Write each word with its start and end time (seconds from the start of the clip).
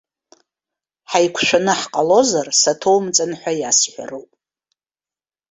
Ҳаиқәшәаны 1.09 1.73
ҳҟалозар, 1.79 2.47
саҭоумҵан 2.61 3.31
ҳәа 3.39 3.51
иасҳәароуп. 3.59 4.31